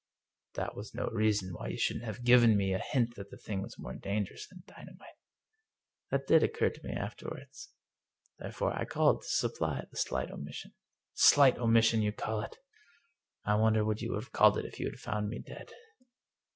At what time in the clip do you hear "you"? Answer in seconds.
1.67-1.77, 12.01-12.11, 14.01-14.09, 14.79-14.87